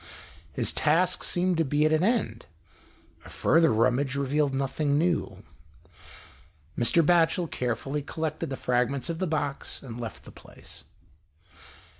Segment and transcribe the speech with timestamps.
[0.51, 2.47] His task seemed to be at an end,
[3.23, 5.43] a further rummage revealed nothing new.
[6.75, 7.05] Mr.
[7.05, 10.85] Batchel carefully collected the fragments of the box, and left the place.